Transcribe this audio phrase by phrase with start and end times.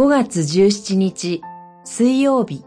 [0.00, 1.42] 5月17日
[1.84, 2.64] 水曜日。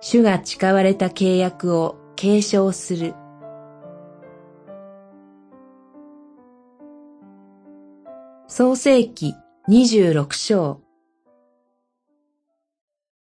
[0.00, 3.16] 主が誓われた契約を継承する。
[8.46, 9.34] 創世記
[9.68, 10.80] 26章。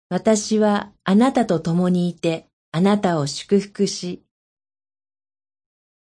[0.09, 4.25] 私はあなたと共にいてあなたを祝福し、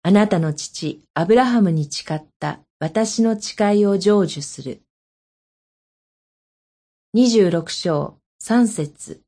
[0.01, 4.81] あなたの父アブラハムに誓った私の誓いを成就する。
[7.15, 9.23] 26章3節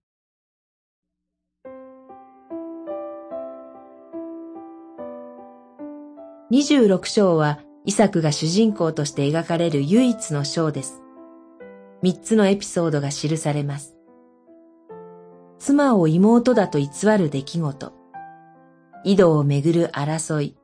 [6.51, 11.01] 26章はイサクが主人公として描かれる唯一の章です。
[12.03, 13.95] 三つのエピソードが記されます。
[15.57, 16.87] 妻を妹だと偽
[17.17, 17.93] る出来事、
[19.03, 20.55] 井戸をめぐる争い、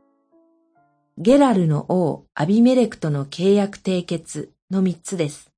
[1.17, 5.56] ゲラルの王アビメレクとの契約締結の三つです。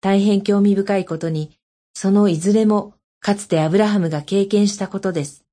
[0.00, 1.58] 大変興味深いことに、
[1.94, 5.44] そのいずれもかつてアブラハムが経験したことです。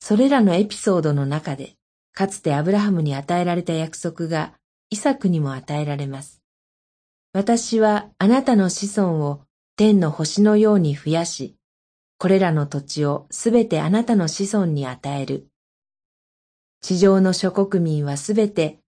[0.00, 1.74] それらのエピソードの中で、
[2.12, 4.54] かつてアブラハムに与えられた約束が
[4.90, 6.42] イサクにも与えられます。
[7.32, 9.42] 私はあなたの子孫を
[9.76, 11.54] 天の星のように増やし、
[12.18, 15.46] これらの土地をすべてあなたの子孫に与える。
[16.80, 18.78] 地上の諸国民はすべて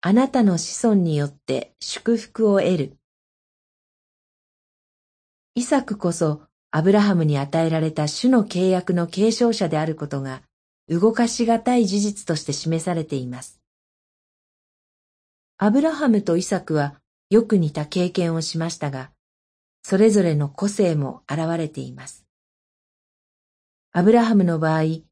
[0.00, 2.99] あなたの子孫によって祝福を得る。
[5.60, 10.40] イサクこそアブラハムに与えられた主の契約の継承者であることが
[10.88, 13.60] 動かしがたい事実として示されています。
[15.58, 16.94] アブラハムとイサクは
[17.28, 19.10] よく似た経験をしましたが、
[19.82, 22.24] それぞれの個性も現れています。
[23.92, 25.04] アブラハムの場合、井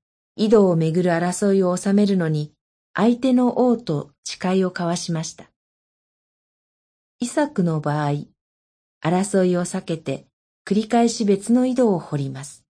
[0.49, 2.55] 戸をめぐる争いを収めるのに、
[2.95, 5.51] 相手の王と誓いを交わしました。
[7.21, 8.25] イサクの場合、
[9.01, 10.28] 争いを避けて
[10.69, 12.63] 繰り返し別の井戸を掘ります。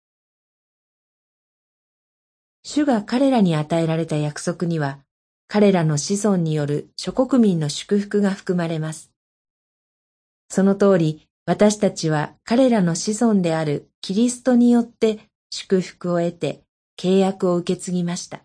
[2.62, 5.00] 主が彼らに与えられた約束には、
[5.48, 9.10] 彼らの子孫による諸国民の祝福が含まれます。
[10.48, 15.19] その通り、私たちは彼らの子孫であるキリストによって
[15.50, 16.62] 祝福を得て
[16.97, 18.44] 契約を受け継ぎました。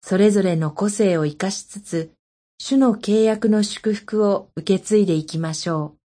[0.00, 2.12] それぞれの個性を生かしつつ、
[2.56, 6.01] 主の契約の祝福を受け継いでいきましょう。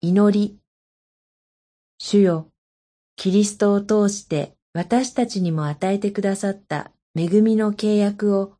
[0.00, 0.60] 祈り。
[1.98, 2.52] 主よ、
[3.16, 8.54] キリストを通して私たちにも与えてくださった恵みの契約を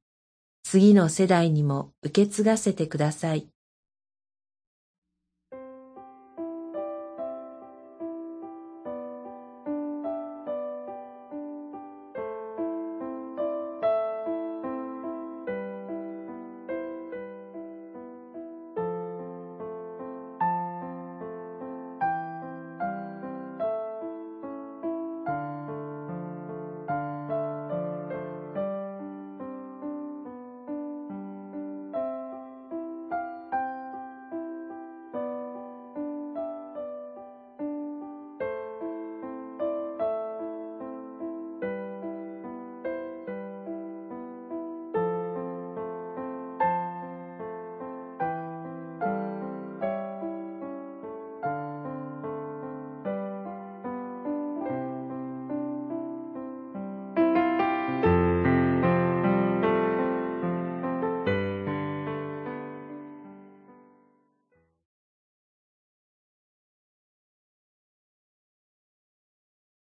[0.64, 3.48] 次の世代にも受け継がせてください。